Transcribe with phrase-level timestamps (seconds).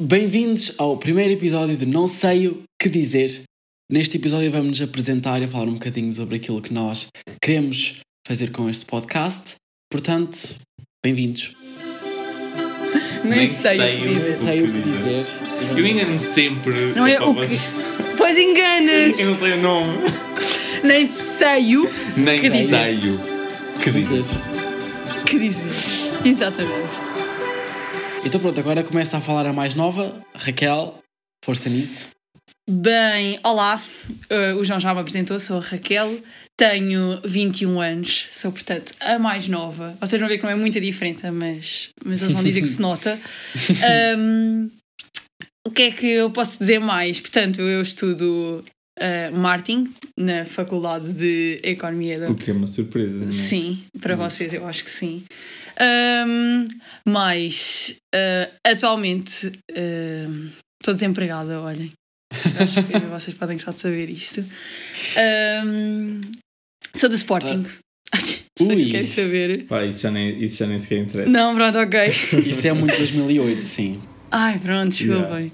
[0.00, 3.42] Bem-vindos ao primeiro episódio de Não Sei o que Dizer.
[3.90, 7.06] Neste episódio vamos nos apresentar e falar um bocadinho sobre aquilo que nós
[7.42, 9.56] queremos fazer com este podcast.
[9.90, 10.54] Portanto,
[11.04, 11.54] bem-vindos.
[13.24, 14.34] Nem, Nem sei, sei o que Não dizer.
[14.34, 15.26] sei o que dizer.
[15.76, 16.94] Eu engano-me sempre.
[16.96, 17.58] Não é o que.
[18.16, 19.18] Pois enganas!
[19.18, 19.92] Eu não sei o nome.
[20.82, 22.68] Nem sei o Nem Que dizer.
[22.68, 24.24] sei o que dizer.
[25.26, 25.72] que dizer.
[26.24, 27.09] Exatamente.
[28.24, 30.98] Então pronto, agora começa a falar a mais nova, Raquel.
[31.44, 32.08] Força nisso.
[32.68, 33.82] Bem, olá.
[34.30, 36.20] Uh, o João já me apresentou, sou a Raquel.
[36.56, 39.96] Tenho 21 anos, sou, portanto, a mais nova.
[39.98, 42.80] Vocês vão ver que não é muita diferença, mas, mas eles vão dizer que se
[42.80, 43.18] nota.
[44.18, 44.70] Um,
[45.66, 47.20] o que é que eu posso dizer mais?
[47.20, 48.62] Portanto, eu estudo
[48.98, 53.30] uh, marketing na Faculdade de Economia da O que é uma surpresa, não é?
[53.30, 55.24] Sim, para Mas- vocês eu acho que sim.
[55.80, 56.68] Ahm,
[57.06, 61.92] mas ah, atualmente ahm, estou desempregada, olhem.
[62.58, 64.44] Acho que vocês podem gostar de saber isto.
[65.16, 66.20] Ahm,
[66.94, 67.64] sou do Sporting.
[68.60, 68.90] Não sei se Ui.
[68.90, 69.66] querem saber.
[69.66, 71.30] Pá, isso já, nem, isso já nem sequer interessa.
[71.30, 71.98] Não, pronto, ok.
[72.44, 74.02] Isso é muito 2008, sim.
[74.30, 75.50] Ai, pronto, desculpem.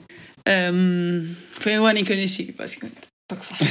[0.49, 3.03] Ahm, foi o ano em que eu nasci, basicamente.
[3.29, 3.65] Para que sabe.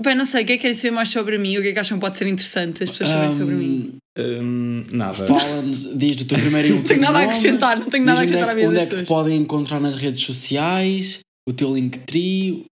[0.00, 1.58] Bem, não sei, o que é que querem saber mais sobre mim?
[1.58, 3.96] O que é que acham que pode ser interessante as pessoas saberem sobre mim?
[4.16, 5.26] Hum, nada.
[5.26, 8.04] Fala-nos, diz do teu primeiro e Não último tenho nada a nome, acrescentar, não tenho
[8.04, 10.22] nada a é acrescentar à que- vida Onde é que te podem encontrar nas redes
[10.22, 12.64] sociais, o teu Linktree,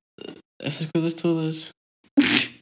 [0.63, 1.69] essas coisas todas.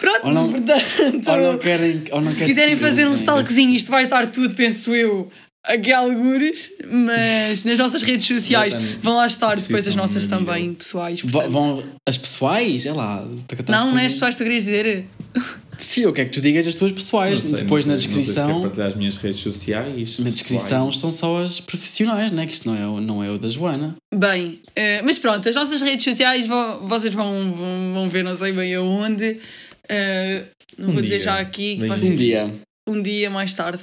[0.00, 2.02] Pronto, Ou não- portanto, Ou não querem.
[2.12, 5.30] Ou não se quiserem fazer um stalkzinho, isto vai estar tudo, penso eu,
[5.64, 10.22] aqui a algures, mas nas nossas redes sociais vão lá estar depois as descrição nossas
[10.26, 10.76] no também, vídeo.
[10.76, 11.20] pessoais.
[11.22, 11.50] Portanto.
[11.50, 12.86] Vão as pessoais?
[12.86, 13.26] É lá.
[13.68, 15.04] Não, não é as pessoais que tu querias dizer.
[15.76, 17.40] Sim, eu quero que tu digas as tuas pessoais.
[17.40, 18.62] Sei, Depois não na sei, Não sei descrição.
[18.62, 20.18] partilhar as minhas redes sociais.
[20.20, 22.46] Na descrição estão só as profissionais, né?
[22.46, 23.96] Que isto não é, o- não é o da Joana.
[24.14, 28.34] Bem, eh, mas pronto, as nossas redes sociais vão- vocês vão, vão, vão ver, não
[28.36, 29.40] sei bem aonde.
[29.88, 30.44] Eh,
[30.78, 31.24] não Um vou dizer dia.
[31.24, 32.54] já aqui Um dia.
[32.88, 33.82] um dia mais tarde.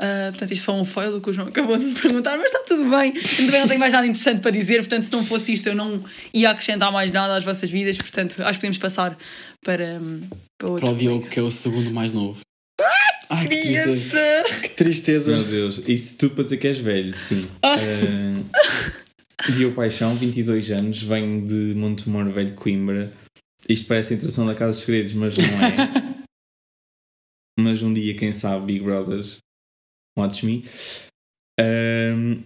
[0.00, 2.60] Ah, portanto, isto foi um fail que o João acabou de me perguntar, mas está
[2.64, 3.12] tudo bem.
[3.12, 6.04] Também não tenho mais nada interessante para dizer, portanto, se não fosse isto, eu não
[6.32, 7.96] ia acrescentar mais nada às vossas vidas.
[7.96, 9.16] Portanto, acho que podemos passar
[9.64, 10.28] para, hum,
[10.58, 10.86] para outro.
[10.86, 12.40] Para o Diogo, que é o segundo mais novo.
[13.30, 14.44] Ai, que tristeza.
[14.62, 15.36] Que tristeza.
[15.36, 17.48] Meu Deus, isso tudo para dizer que és velho, sim.
[17.62, 17.76] Ah.
[17.76, 23.12] Uh, Diogo Paixão, 22 anos, venho de Montemor Velho, Coimbra.
[23.68, 26.24] Isto parece a introdução da Casa dos Segredos, mas não é.
[27.58, 29.38] mas um dia, quem sabe, Big Brothers,
[30.18, 30.64] watch me.
[31.60, 32.42] Um,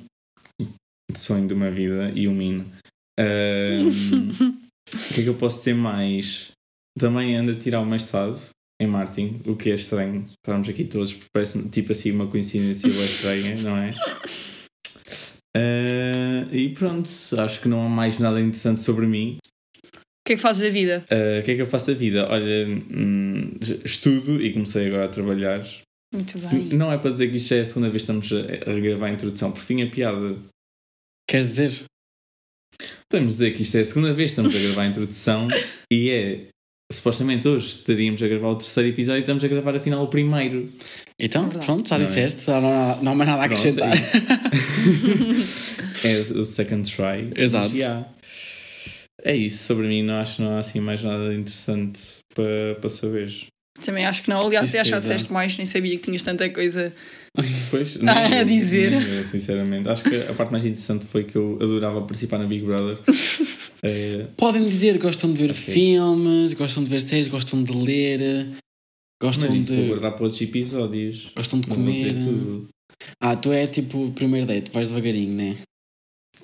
[1.17, 2.71] sonho de uma vida e um mino.
[3.19, 3.89] Um,
[4.93, 6.53] o que é que eu posso dizer mais?
[6.99, 8.39] Também ando a tirar o mestrado
[8.81, 10.25] em marketing, o que é estranho.
[10.45, 13.95] Estarmos aqui todos, parece tipo assim uma coincidência estranha, não é?
[15.57, 19.39] Ah, e pronto, acho que não há mais nada interessante sobre mim.
[19.95, 21.05] O que é que fazes da vida?
[21.11, 22.29] Ah, o que é que eu faço da vida?
[22.31, 25.65] Olha, hum, estudo e comecei agora a trabalhar.
[26.13, 26.65] Muito bem.
[26.71, 29.13] Não é para dizer que isto é a segunda vez que estamos a, gravar a
[29.13, 30.37] introdução, porque tinha piada.
[31.29, 31.85] Queres dizer?
[33.11, 35.49] Podemos dizer que isto é a segunda vez que estamos a gravar a introdução
[35.93, 36.49] e é.
[36.91, 40.73] Supostamente hoje estaríamos a gravar o terceiro episódio e estamos a gravar afinal o primeiro.
[41.21, 41.67] Então, Verdade.
[41.67, 42.09] pronto, já Não é?
[42.09, 42.47] disseste.
[42.47, 43.93] Já não, há, não há mais nada a acrescentar.
[46.03, 47.31] é o o second try.
[47.37, 47.69] Exato.
[47.69, 48.09] Mas, yeah.
[49.23, 52.01] É isso, sobre mim não acho que não há assim mais nada interessante
[52.35, 53.49] para, para saber.
[53.85, 54.41] Também acho que não.
[54.47, 56.93] Aliás, até acho que disseste mais, nem sabia que tinhas tanta coisa.
[57.71, 58.93] Pois, nem a dizer.
[58.95, 59.89] eu, sinceramente.
[59.89, 62.99] Acho que a parte mais interessante foi que eu adorava participar na Big Brother.
[63.81, 65.73] Eh, Podem dizer que gostam de ver Ok.
[65.73, 68.49] filmes, gostam de ver séries, gostam de ler,
[69.23, 69.89] gostam mas isso vou de.
[69.91, 71.31] guardar para outros episódios.
[71.37, 72.13] Gostam de Não comer.
[73.21, 75.57] Ah, tu é tipo o primeiro date, vais devagarinho, né?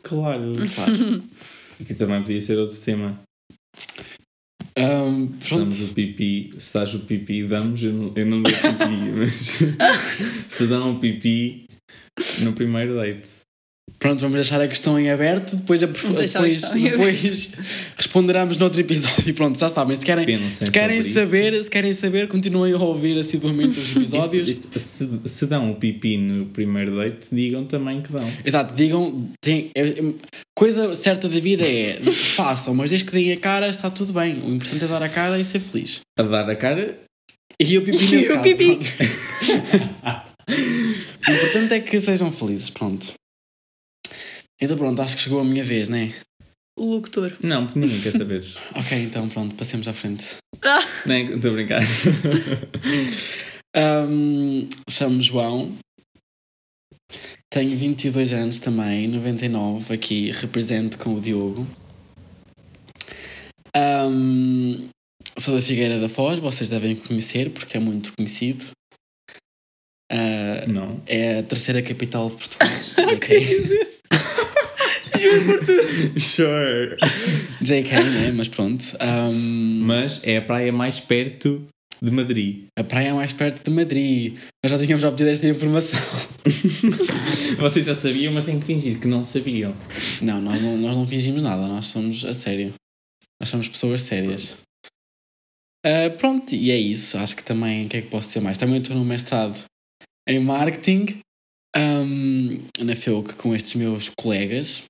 [0.05, 0.53] Claro.
[0.77, 1.25] Claro.
[1.85, 3.21] Que também podia ser outro tema.
[4.75, 5.59] Pronto.
[5.59, 9.59] damos o pipi, se dás o pipi, damos, eu não, eu não dou pipi, mas
[10.49, 11.67] se dão um pipi
[12.41, 13.44] no primeiro date.
[14.05, 16.31] Pronto, vamos deixar a questão em aberto, depois, a- depois,
[16.75, 17.49] depois
[17.97, 19.33] responderemos noutro episódio.
[19.33, 21.15] Pronto, já sabem, se querem, Pensem se querem isso.
[21.15, 24.47] saber, se querem saber, continuem a ouvir assiduamente os episódios.
[24.47, 28.31] Isso- isso- se, se dão o pipi no primeiro date, digam também que dão.
[28.45, 30.03] Exato, digam, tem, é- é-
[30.55, 31.99] coisa certa da vida é
[32.37, 34.35] façam, mas desde que deem a cara está tudo bem.
[34.43, 36.01] O importante é dar a cara e ser feliz.
[36.19, 36.99] A dar a cara,
[37.59, 38.77] E o pipi E nesse o caso, pipi.
[41.27, 43.15] o importante é que sejam felizes, pronto.
[44.65, 46.13] Então pronto, acho que chegou a minha vez, né?
[46.79, 47.33] O locutor.
[47.43, 48.45] não, porque ninguém quer saber.
[48.75, 50.25] Ok, então pronto, passemos à frente.
[50.63, 51.83] Ah, Nem estou a brincar.
[53.77, 55.77] Ahm, Chamo-me João,
[57.51, 61.67] Tenho 22 anos também, 99, aqui represento com o Diogo.
[63.77, 64.89] Ahm,
[65.39, 68.65] sou da Figueira da Foz, vocês devem conhecer porque é muito conhecido.
[70.11, 71.01] Ah, Não.
[71.07, 72.69] é a terceira capital de Portugal.
[73.15, 73.94] JK,
[75.25, 76.21] Juro por tudo.
[76.21, 76.97] Sure.
[77.61, 78.33] JK né?
[78.35, 78.85] Mas pronto.
[79.01, 81.67] Ahm, Mas é a praia mais perto
[82.03, 82.65] de Madrid.
[82.79, 84.37] a praia é mais perto de Madrid.
[84.63, 85.99] Nós já tínhamos obtido esta informação.
[87.59, 89.75] Vocês já sabiam, mas têm que fingir que não sabiam.
[90.21, 92.75] Não, nós não, nós não fingimos nada, nós somos a sério.
[93.41, 94.55] Nós somos pessoas sérias.
[95.85, 97.17] Ah, pronto, e é isso.
[97.19, 98.57] Acho que também, o que é que posso dizer mais?
[98.57, 99.63] Também estou no mestrado
[100.29, 101.21] em marketing
[101.77, 104.85] ahm, na FEUC com estes meus colegas.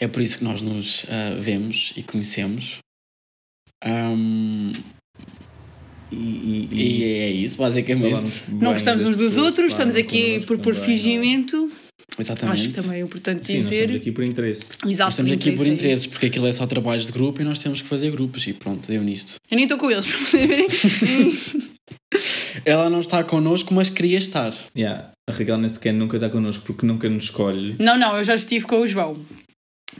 [0.00, 2.78] É por isso que nós nos ah, vemos e conhecemos.
[3.84, 4.72] Ahm,
[6.12, 8.42] E, e, e é isso, basicamente.
[8.48, 10.86] Não gostamos uns dos outros, que estamos aqui por, por também, não é?
[10.96, 11.72] fingimento.
[12.18, 12.60] Exatamente.
[12.60, 13.80] Acho que também é importante Sim, nós dizer.
[13.82, 14.62] estamos aqui por interesse.
[14.84, 17.40] Exato, Nós estamos aqui por interesse é interesses, porque aquilo é só trabalhos de grupo
[17.40, 19.36] e nós temos que fazer grupos e pronto, deu nisto.
[19.48, 20.66] Eu nem estou com eles, para vocês verem.
[22.64, 24.52] Ela não está connosco, mas queria estar.
[24.76, 25.12] Yeah.
[25.28, 27.76] A Raquel nem sequer nunca está connosco porque nunca nos escolhe.
[27.78, 29.16] não, não, eu já estive com o João.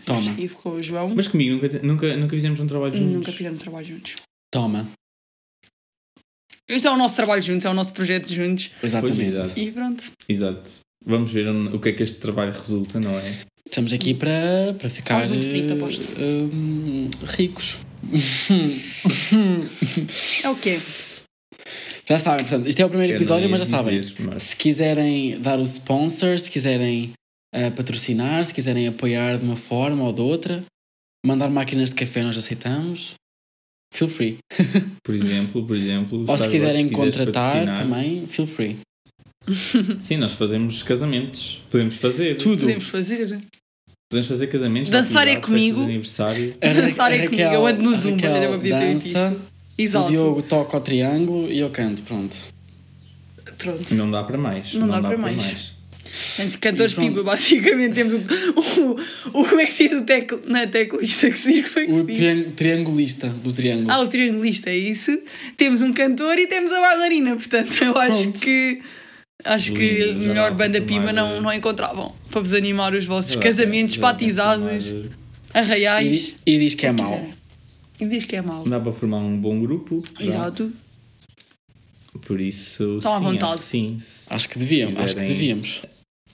[0.05, 1.13] Toma, com o João.
[1.15, 3.13] Mas comigo nunca, nunca, nunca fizemos um trabalho juntos.
[3.15, 4.15] Nunca fizemos trabalho juntos.
[4.53, 4.89] toma.
[6.69, 8.71] Este é o nosso trabalho juntos, é o nosso projeto juntos.
[8.83, 9.23] Exatamente.
[9.25, 9.59] exato.
[9.59, 10.05] E pronto.
[10.29, 10.71] Exato.
[11.05, 13.41] Vamos ver o que é que este trabalho resulta, não é?
[13.67, 16.09] Estamos aqui para, para ficar Algo muito bonito, aposto.
[16.17, 17.77] eh, hum, ricos.
[20.45, 20.79] É o quê?
[22.09, 24.01] já sabem, portanto, isto é o primeiro episódio, mas já sabem.
[24.01, 27.13] dizer, mas- Se quiserem dar o sponsor, se quiserem
[27.53, 30.65] eh, patrocinar, se quiserem apoiar de uma forma ou de outra,
[31.25, 33.15] mandar máquinas de café nós aceitamos.
[33.93, 34.39] Feel free.
[35.03, 36.25] Por exemplo, por exemplo.
[36.29, 38.79] Ou se quiserem quiseres contratar também, feel free.
[39.99, 41.61] Sim, nós fazemos casamentos.
[41.71, 42.37] Podemos fazer.
[42.37, 42.61] Tudo.
[42.61, 43.41] Podemos fazer.
[44.09, 44.91] Podemos fazer casamentos.
[44.91, 45.83] Dançar é comigo.
[45.83, 46.55] aniversário.
[46.61, 49.37] A Dançar a é comigo, eu ando no a Zumba, Raquel dança.
[49.77, 50.07] Exato.
[50.07, 52.37] O Diogo toca o triângulo e eu canto, pronto.
[53.57, 53.95] Pronto.
[53.95, 54.75] Não dá para mais.
[54.75, 55.35] Não dá para mais.
[55.37, 55.80] Entre
[56.61, 57.09] cantores E pronto.
[57.11, 59.45] piba, basicamente temos o, o, o.
[59.49, 61.69] Como é que se diz o tecl, não é teclista que se diz?
[61.73, 62.17] Como é que O se diz?
[62.19, 63.91] triang- triangulista do triângulo.
[63.91, 65.19] Ah, o triangulista, é isso.
[65.57, 68.41] Temos um cantor e temos a bailarina, portanto, eu acho Pronto.
[68.41, 68.83] que.
[69.43, 72.93] Acho que Lindo, já melhor banda pima formar, não, eh, não encontravam para vos animar
[72.95, 75.09] os vossos Já casamentos, já batizados, formar-
[75.55, 76.35] arraiais.
[76.47, 77.27] e, e diz que é mau.
[77.99, 78.63] E diz que é mau.
[78.65, 80.03] Dá para formar um bom grupo.
[80.19, 80.27] já.
[80.27, 80.71] Exato.
[82.27, 82.99] Por isso.
[82.99, 83.53] Estão à sim, vontade.
[83.55, 83.97] acho que Sim.
[84.29, 85.83] Acho que devíamos, acho que devíamos.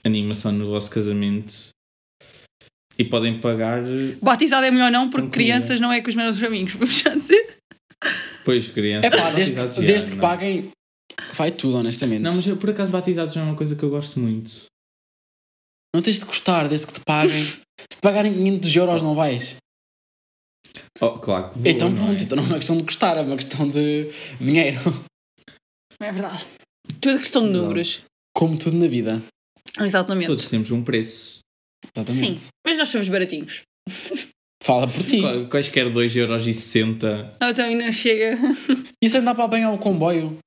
[0.03, 1.53] Animação no vosso casamento.
[2.97, 3.81] E podem pagar.
[4.21, 7.57] Batizado é melhor não, porque crianças não é com os meus amigos, vamos já dizer.
[8.43, 9.11] Pois, crianças.
[9.11, 10.21] É pá, desde, que- desde que não.
[10.21, 10.71] paguem,
[11.33, 12.21] vai tudo, honestamente.
[12.21, 14.65] Não, mas eu, por acaso batizados não é uma coisa que eu gosto muito.
[15.95, 17.43] Não tens de gostar, desde que te paguem.
[17.43, 19.55] Se te pagarem 500 euros, não vais.
[20.99, 22.23] Oh, claro que vou, então não pronto, é?
[22.23, 24.09] então não é uma questão de gostar, é uma questão de
[24.39, 24.79] dinheiro.
[25.99, 26.45] É verdade.
[27.01, 28.01] Tudo questão de números.
[28.35, 29.21] Como tudo na vida.
[29.79, 30.27] Exatamente.
[30.27, 31.39] Todos temos um preço.
[31.95, 32.39] Exatamente.
[32.39, 33.61] Sim, mas nós somos baratinhos.
[34.63, 35.21] Fala por ti.
[35.21, 37.31] Qua- Quaisquer 2,60€.
[37.39, 38.37] Não, também não chega.
[39.01, 40.37] Isso andar para apanhar o comboio.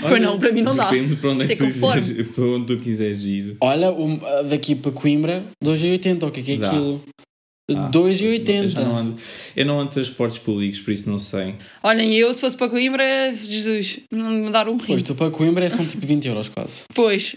[0.00, 0.90] Pois não, para mim não dá.
[0.90, 2.00] Depende para onde, é que é tu conforme.
[2.02, 3.56] quiseres, para onde tu quiseres ir.
[3.60, 4.18] Olha, um,
[4.48, 6.24] daqui para Coimbra, 2,80.
[6.26, 6.68] O que é que é Dá.
[6.68, 7.02] aquilo?
[7.08, 7.22] Ah,
[7.68, 8.78] Eu, não 2,80.
[8.78, 9.20] ando,
[9.56, 11.56] eu não ando de transportes públicos, por isso não sei.
[11.82, 14.86] Olhem, eu se fosse para Coimbra, Jesus, não me dar um rim.
[14.86, 16.84] Pois, tu para Coimbra são tipo 20 euros quase.
[16.94, 17.34] Pois.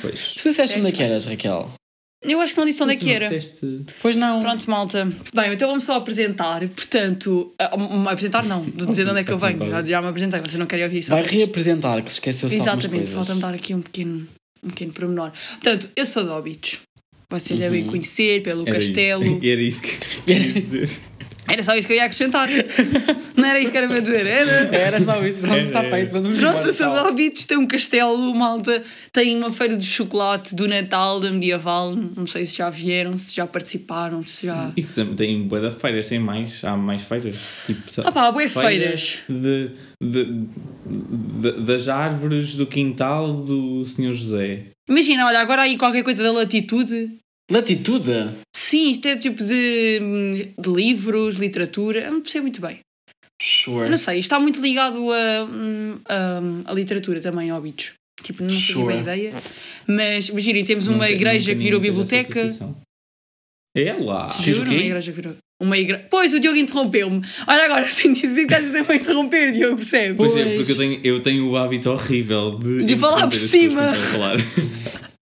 [0.00, 0.34] Pois.
[0.34, 1.70] Tu disseste onde é que eras, Raquel?
[2.22, 3.28] Eu acho que não disse onde é que era.
[3.28, 4.42] disseste- Pois não.
[4.42, 5.04] Pronto, malta.
[5.34, 6.66] Bem, então vamos só apresentar.
[6.70, 7.54] Portanto,
[8.10, 9.70] apresentar não, de dizer de onde é que eu venho.
[9.72, 11.10] Já, já me apresentei, vocês não querem ouvir isso.
[11.10, 14.26] Vai reapresentar, que se esqueceu-se de Exatamente, falta-me dar aqui um pequeno,
[14.64, 15.30] um pequeno pormenor.
[15.62, 16.78] Portanto, eu sou de Óbitos.
[17.30, 17.88] Vocês devem Uhum.
[17.90, 19.22] conhecer pelo Era castelo.
[19.24, 19.38] Isso.
[19.46, 20.90] Era isso que eu queria dizer.
[21.48, 22.48] Era só isso que eu ia acrescentar.
[23.36, 24.50] não era isto que era para dizer, era.
[24.76, 25.96] Era só isso, pronto, está era.
[25.96, 27.06] feito, vamos Pronto, tchau.
[27.08, 28.82] Óbitos, tem um castelo, malta.
[29.12, 31.94] Tem uma feira de chocolate do Natal, da medieval.
[31.94, 34.72] Não sei se já vieram, se já participaram, se já.
[34.76, 37.36] Isso também tem boa da feiras, tem mais, há mais feiras.
[37.66, 39.18] Tipo, Ah pá, bué feiras.
[39.28, 39.70] de,
[40.02, 40.24] de,
[40.86, 44.64] de- das árvores do quintal do Senhor José.
[44.88, 47.10] Imagina, olha, agora aí qualquer coisa da latitude.
[47.50, 48.34] Latitude?
[48.56, 52.00] Sim, isto é tipo de, de livros, literatura.
[52.00, 52.78] Eu não percebo muito bem.
[52.78, 53.88] Eu Sure.
[53.90, 55.46] não sei, isto está muito ligado a,
[56.08, 57.92] a, a literatura também, óbitos.
[58.22, 58.86] Tipo, não tenho Sure.
[58.94, 59.32] bem ideia.
[59.86, 62.40] Mas imaginem, temos uma Nunca- igreja nunca que virou biblioteca.
[63.76, 64.28] É lá.
[64.40, 64.74] Juro, quê?
[64.74, 65.36] uma igreja que virou.
[65.62, 66.06] Uma igreja.
[66.10, 67.20] Pois, o Diogo interrompeu-me.
[67.46, 70.14] Olha agora, tenho de dizer que estás a interromper, Diogo, percebe?
[70.14, 70.56] Pois é, Pois.
[70.56, 73.94] porque eu tenho, eu tenho o hábito horrível de, De falar por cima.
[73.94, 74.36] falar.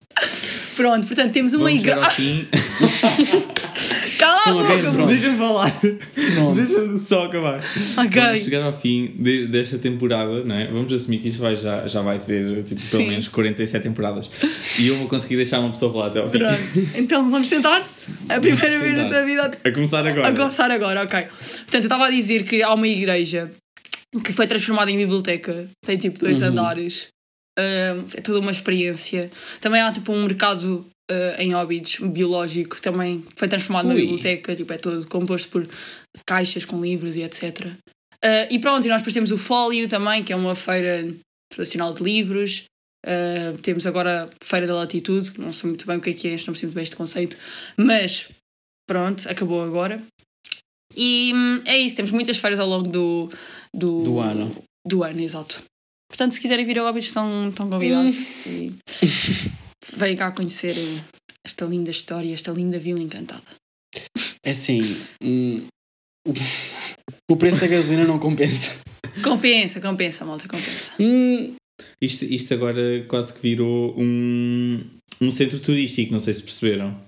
[0.77, 2.17] Pronto, portanto, temos uma Vamos chegar ao igreja.
[2.17, 2.49] fim.
[4.19, 5.07] Cala a boca.
[5.07, 5.81] Deixa-me falar.
[6.55, 7.61] Deixa-me só acabar.
[7.97, 8.21] Ok.
[8.23, 10.67] Vamos chegar ao fim de- desta temporada, não é?
[10.69, 14.31] Vamos assumir que isto vai, já, já vai ter tipo, pelo menos 47 temporadas.
[14.79, 16.39] E eu vou conseguir deixar uma pessoa falar até ao fim.
[16.39, 16.59] Pronto.
[16.97, 17.83] Então vamos tentar
[18.29, 20.29] a primeira vez na tua vida A começar agora.
[20.29, 21.21] a começar agora, ok.
[21.23, 23.51] Portanto, eu estava a dizer que há uma igreja
[24.25, 26.49] que foi transformada em biblioteca, tem tipo dois Uhum.
[26.49, 27.09] andares,
[27.57, 29.31] é toda uma experiência.
[29.61, 34.01] Também há tipo um mercado ah, em Óbidos biológico, também foi transformado na Ui.
[34.01, 35.69] biblioteca, tipo, é todo composto por
[36.27, 37.73] caixas com livros e etc.
[38.23, 41.15] Ah, e pronto, e nós depois temos o Fólio também, que é uma feira
[41.53, 42.65] tradicional de livros.
[43.07, 46.29] Ah, temos agora a Feira da Latitude, não sei muito bem o que é que
[46.29, 47.37] é, isto, não sei muito bem este conceito,
[47.77, 48.29] mas
[48.89, 50.03] pronto, acabou agora.
[50.97, 53.31] E hum, é isso, temos muitas feiras ao longo do,
[53.75, 54.57] do, Do ano.
[54.87, 55.63] Do ano, exato.
[56.15, 58.15] Portanto, se quiserem vir a Óbidos, estão, estão convidados.
[58.47, 58.73] E
[59.97, 60.73] venham cá conhecer
[61.45, 63.43] esta linda história, esta linda vila encantada.
[64.47, 65.67] É assim, hum,
[66.29, 68.71] o- o preço da gasolina não compensa.
[69.25, 70.93] Compensa, compensa, malta, compensa.
[71.01, 71.57] Hum,
[72.01, 74.85] Isto, isto agora quase que virou um,
[75.21, 77.03] um centro turístico, não sei se perceberam.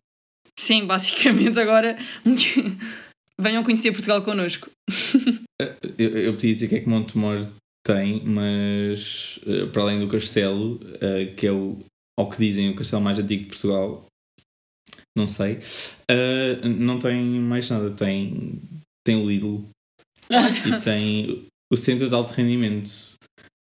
[0.58, 1.96] Sim, basicamente agora
[3.40, 4.68] venham conhecer Portugal connosco.
[5.96, 7.46] Eu, eu podia dizer que é que Montemor
[7.86, 11.78] tem, mas eh, para além do castelo, eh, que é o,
[12.18, 14.06] ao que dizem, o castelo mais antigo de Portugal,
[15.16, 15.60] não sei,
[16.10, 17.90] eh, não tem mais nada.
[17.92, 18.60] Tem,
[19.06, 19.68] tem o Lidl
[20.66, 23.14] e tem o Centro de Alto Rendimento,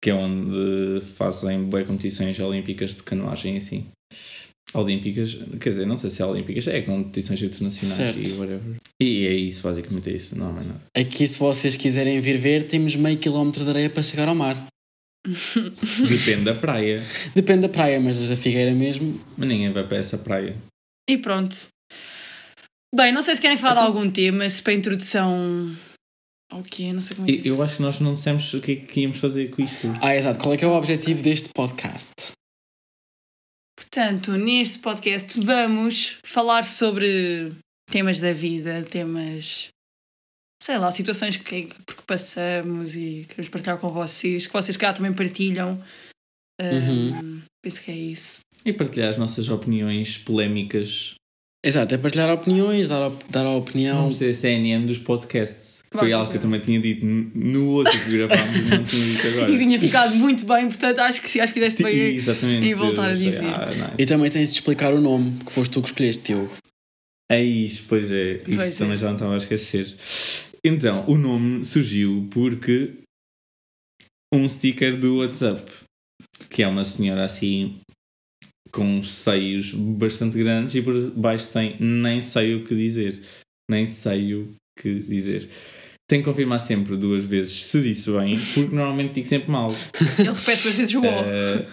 [0.01, 3.87] que é onde fazem boas competições olímpicas de canoagem e assim.
[4.73, 8.27] Olímpicas, quer dizer, não sei se é olímpicas, é competições internacionais Certo.
[8.27, 8.75] e whatever.
[9.01, 10.81] E é isso, basicamente é isso, não mais nada.
[10.97, 14.55] aqui, se vocês quiserem vir ver, temos meio quilómetro de areia para chegar ao mar.
[16.07, 17.01] Depende da praia.
[17.35, 19.19] Depende da praia, mas da Figueira mesmo.
[19.37, 20.55] Mas ninguém vai para essa praia.
[21.09, 21.55] E pronto.
[22.95, 25.75] Bem, não sei se querem falar Então- de algum tema, se para a introdução.
[26.51, 26.91] ao quê?
[26.93, 27.51] Não sei como é que é.
[27.51, 29.87] Eu acho que nós não dissemos o que é que íamos fazer com isto.
[30.01, 30.39] Ah, exato.
[30.39, 32.11] Qual é que é o objetivo deste podcast?
[33.93, 37.51] Portanto, neste podcast vamos falar sobre
[37.91, 39.67] temas da vida, temas.
[40.63, 45.13] sei lá, situações que, que passamos e queremos partilhar com vocês, que vocês cá também
[45.13, 45.79] partilham.
[46.59, 47.19] Uhum.
[47.19, 48.39] Ahm, penso que é isso.
[48.65, 51.13] E partilhar as nossas opiniões polémicas.
[51.63, 53.97] Exato, é partilhar opiniões, dar, op- dar a opinião.
[53.97, 55.72] Vamos ser a CNN dos podcasts.
[55.93, 59.27] Foi algo que eu também tinha dito no outro que gravámos e não tinha dito
[59.29, 59.51] agora.
[59.51, 62.15] E tinha ficado muito bem, portanto acho que, acho que fizeste bem.
[62.15, 62.67] Exatamente.
[62.67, 63.43] e voltar a dizer.
[63.45, 63.93] Ah, nice.
[63.99, 66.51] E também tens de explicar o nome, que foste tu que escolheste, Diogo.
[67.31, 68.33] É isso, pois é.
[68.37, 68.75] Isto Pois é.
[68.75, 69.95] também já não estava a esquecer.
[70.65, 72.93] Então, o nome surgiu porque
[74.33, 75.71] um sticker do WhatsApp,
[76.49, 77.79] que é uma senhora assim
[78.71, 83.21] com uns seios bastante grandes e por baixo tem nem sei o que dizer.
[83.69, 85.49] Nem sei o que dizer.
[86.07, 89.71] Tenho que confirmar sempre duas vezes se disse bem, porque normalmente digo sempre mal.
[90.19, 91.05] Ele repete duas vezes o O.
[91.05, 91.65] Eh,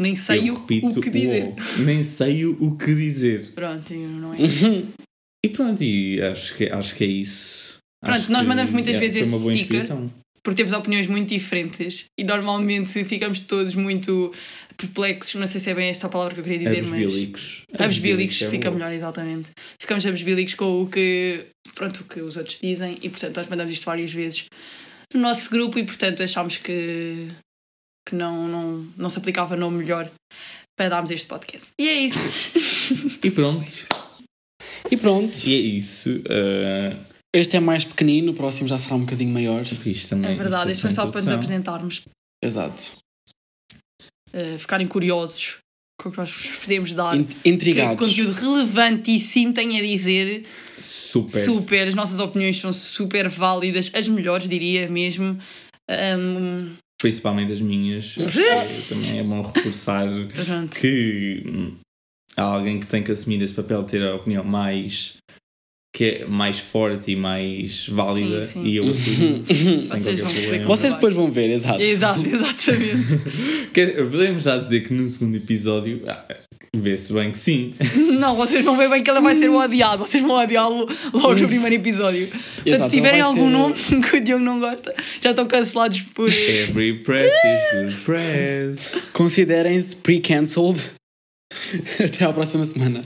[0.00, 1.44] Nem sei eu o, repito o que dizer.
[1.44, 1.82] o.
[1.82, 3.52] Nem sei o o que dizer.
[3.54, 4.36] Pronto, eu não é.
[5.44, 7.78] E pronto, e acho que, acho que é isso.
[8.02, 9.76] Pronto, Acho nós que, mandamos muitas é, vezes foi esse uma boa sticker.
[9.78, 10.12] inspiração.
[10.42, 14.32] porque temos opiniões muito diferentes e normalmente ficamos todos muito
[14.76, 15.34] perplexos.
[15.34, 17.00] Não sei se é bem esta a palavra que eu queria dizer, mas.
[17.00, 17.62] Abesbílicos.
[17.78, 18.78] Abesbílicos, é fica boa.
[18.78, 19.50] melhor, exatamente.
[19.80, 23.72] Ficamos abesbílicos com o que, pronto, o que os outros dizem e, portanto, nós mandamos
[23.72, 24.44] isto várias vezes
[25.12, 27.28] no nosso grupo e, portanto, achámos que,
[28.08, 30.10] que não, não, não se aplicava nome melhor
[30.76, 31.68] para darmos este podcast.
[31.80, 32.18] E é isso.
[33.22, 33.70] E pronto,
[34.90, 35.36] E pronto.
[35.46, 36.10] e é isso.
[36.28, 36.96] ah,
[37.32, 39.62] Este é mais pequenino, o próximo já será um bocadinho maior.
[39.62, 42.02] isto também, É verdade, isto isto foi só para nos apresentarmos,
[42.42, 42.96] Exato.
[44.34, 45.56] Eh, ficarem curiosos
[46.00, 47.16] com o que nós vos podemos dar.
[47.16, 48.06] In- Que Intrigados.
[48.08, 50.44] conteúdo relevantíssimo tem a dizer.
[50.78, 51.44] Super.
[51.44, 55.38] Super, as nossas opiniões são super válidas, as melhores, diria mesmo.
[55.88, 58.14] Ahm, Principalmente as minhas.
[58.88, 60.08] Também é bom reforçar
[60.80, 61.76] que hum,
[62.36, 65.16] há alguém que tem que assumir esse papel de ter a opinião mais
[65.96, 68.62] que é mais forte e mais válida Sim, sim.
[68.64, 70.66] e eu assumo sem Vocês qualquer problema.
[70.66, 71.80] Vocês depois vão ver, exato.
[71.80, 73.20] Exato, exatamente.
[74.10, 76.24] Podemos já dizer que no segundo episódio ah,
[76.74, 77.74] vê-se bem que sim.
[78.18, 80.04] Não, vocês vão ver bem que ela vai ser o odiado.
[80.04, 82.26] Vocês vão odiá-lo logo no primeiro episódio.
[82.26, 83.74] Portanto, Exato, se tiverem algum ser- nome
[84.10, 86.28] que o Diogo não gosta, já estão cancelados por.
[86.28, 88.80] Every press is good press.
[89.12, 90.80] Considerem-se pre-cancelled.
[92.04, 93.02] Até à próxima semana.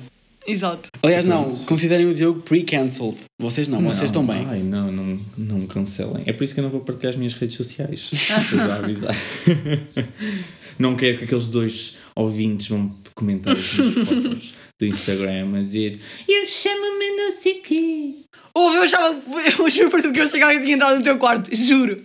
[0.49, 0.89] Exato.
[1.03, 3.19] Aliás, não, considerem o Diogo pre-cancelled.
[3.39, 4.47] Vocês não, vocês estão bem.
[4.49, 6.23] Ai, não, não, não me cancelem.
[6.27, 8.09] É por isso que eu não vou partilhar as minhas redes sociais.
[8.13, 9.15] Estou já a avisar.
[10.79, 15.99] Não quero que aqueles dois ouvintes vão comentar as minhas fotos do Instagram a dizer
[16.29, 18.15] Eu chamo-me não sei quê.
[18.55, 19.17] Eu achava,
[19.59, 22.01] eu juro por tudo que eu achei que alguém tinha entrado no teu quarto, juro.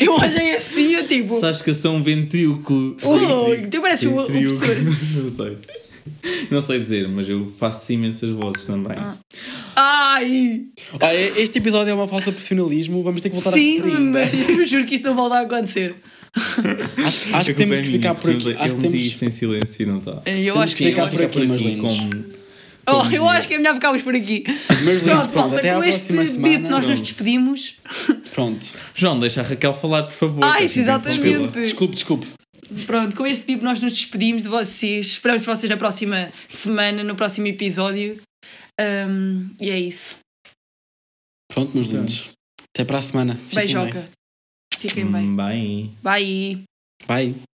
[0.00, 1.40] Eu olhei assim, eu tipo.
[1.40, 2.96] Sabes que eu sou um ventríloco.
[3.02, 4.30] Oh, tu pareces Ventríloco.
[4.30, 4.76] professor.
[5.22, 5.58] Não sei.
[6.50, 8.96] Não sei dizer, mas eu faço imensas vozes também.
[8.96, 9.16] Ah.
[9.74, 10.64] Ai!
[11.00, 14.32] Olha, este episódio é uma falta de profissionalismo, vamos ter que voltar Sim, a mas
[14.48, 15.94] eu juro que isto não volta a acontecer.
[17.04, 18.54] Acho, acho A que temos é que ficar por aqui.
[18.54, 18.96] Acho Eu que temos.
[18.98, 20.12] isto em silêncio e não está.
[20.24, 20.90] Eu Temos acho que que.
[20.90, 21.90] ficar Eu, por aqui, meus lindos.
[21.90, 22.24] como,
[22.86, 24.44] oh, eu acho que é melhor ficarmos por aqui.
[24.82, 26.70] Meus lindos, Pronto, pronto, até à próxima bip semana.
[26.70, 27.74] nós nos despedimos.
[28.32, 28.66] Pronto.
[28.94, 30.42] João, deixa a Raquel falar, por favor.
[30.42, 31.48] Ai, que assim exatamente.
[31.60, 32.26] Desculpe, desculpe.
[32.86, 35.06] Pronto, com este bip nós nos despedimos de vocês.
[35.06, 38.20] Esperamos vocês na próxima semana, no próximo episódio.
[38.80, 40.16] Ahm, e é isso.
[41.52, 42.32] Pronto, meus lindos.
[42.74, 43.36] Até para a semana.
[43.36, 43.74] Fiquem bem.
[43.74, 44.08] Beijoca.
[44.78, 45.36] Fiquem bem.
[45.36, 45.94] Bem.
[46.02, 46.62] Bye.
[47.06, 47.42] Bye.